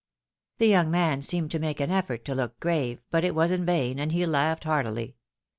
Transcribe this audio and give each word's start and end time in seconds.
The 0.57 0.65
young 0.65 0.89
man 0.89 1.21
seemed 1.21 1.51
to 1.51 1.59
make 1.59 1.79
an 1.79 1.91
effort 1.91 2.25
to 2.25 2.33
look 2.33 2.59
grave, 2.59 3.03
but 3.11 3.23
it 3.23 3.35
was 3.35 3.51
in 3.51 3.67
vain, 3.67 3.99
and 3.99 4.11
he 4.11 4.25
laughed 4.25 4.63
heartily. 4.63 5.15